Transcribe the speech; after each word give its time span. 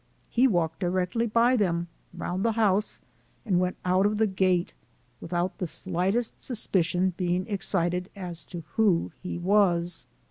He 0.31 0.47
walked 0.47 0.79
directly 0.79 1.27
by 1.27 1.55
them 1.55 1.87
round 2.11 2.43
the 2.43 2.53
house, 2.53 2.99
and 3.45 3.59
went 3.59 3.77
out 3.85 4.07
of 4.07 4.17
the 4.17 4.25
gate, 4.25 4.73
without 5.19 5.59
the 5.59 5.67
slightest 5.67 6.41
sus 6.41 6.65
picion 6.65 7.15
being 7.17 7.45
excited 7.45 8.09
as 8.15 8.43
to 8.45 8.61
who 8.77 9.11
he 9.21 9.37
was. 9.37 10.07